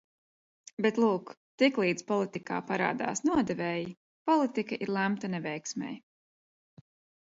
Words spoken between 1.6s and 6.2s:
tiklīdz politikā parādās nodevēji, politika ir lemta neveiksmei.